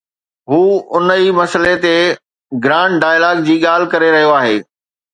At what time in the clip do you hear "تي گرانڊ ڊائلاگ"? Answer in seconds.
1.83-3.45